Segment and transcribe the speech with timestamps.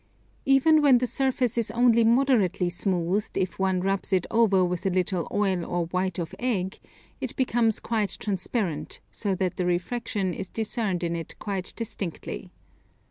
[0.47, 4.89] Even when the surface is only moderately smoothed, if one rubs it over with a
[4.89, 6.79] little oil or white of egg,
[7.19, 12.49] it becomes quite transparent, so that the refraction is discerned in it quite distinctly.